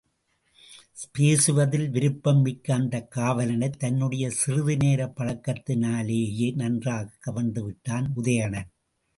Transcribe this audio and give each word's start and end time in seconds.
பேசுவதில் 1.11 1.91
விருப்பம்மிக்க 1.91 2.71
அந்தக் 2.71 3.11
காவலனைத் 3.11 3.79
தன்னுடைய 3.79 4.29
சிறிது 4.29 4.77
நேரப் 4.77 5.19
பழக்கத்தினாலேயே 5.19 6.55
நன்றாகக் 6.55 7.17
கவர்ந்து 7.19 7.63
விட்டான் 7.63 8.11
உதயணன். 8.15 8.69